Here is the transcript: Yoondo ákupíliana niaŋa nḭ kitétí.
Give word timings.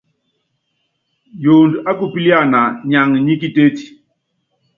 Yoondo 1.43 1.77
ákupíliana 1.89 2.61
niaŋa 2.87 3.17
nḭ 3.25 3.33
kitétí. 3.41 3.85